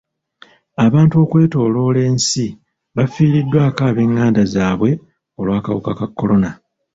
Abantu 0.85 1.15
okwetooloola 1.23 1.99
ensi 2.09 2.45
bafiiriddwako 2.95 3.81
ab'enganda 3.89 4.41
zaabwe 4.53 4.91
olw'akawuka 5.39 5.91
ka 5.99 6.07
kolona. 6.09 6.49